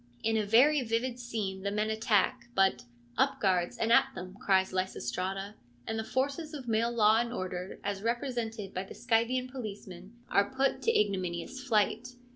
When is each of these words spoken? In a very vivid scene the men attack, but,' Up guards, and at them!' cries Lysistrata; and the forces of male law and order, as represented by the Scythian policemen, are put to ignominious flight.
In 0.23 0.35
a 0.35 0.47
very 0.47 0.81
vivid 0.81 1.19
scene 1.19 1.61
the 1.61 1.69
men 1.69 1.91
attack, 1.91 2.49
but,' 2.55 2.85
Up 3.19 3.39
guards, 3.39 3.77
and 3.77 3.91
at 3.91 4.07
them!' 4.15 4.33
cries 4.43 4.71
Lysistrata; 4.73 5.53
and 5.85 5.99
the 5.99 6.03
forces 6.03 6.55
of 6.55 6.67
male 6.67 6.89
law 6.91 7.19
and 7.19 7.31
order, 7.31 7.79
as 7.83 8.01
represented 8.01 8.73
by 8.73 8.81
the 8.83 8.95
Scythian 8.95 9.47
policemen, 9.47 10.15
are 10.27 10.49
put 10.49 10.81
to 10.81 10.99
ignominious 10.99 11.63
flight. 11.63 12.15